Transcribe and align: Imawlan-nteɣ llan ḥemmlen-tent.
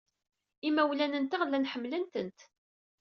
Imawlan-nteɣ 0.67 1.41
llan 1.47 1.69
ḥemmlen-tent. 1.71 2.39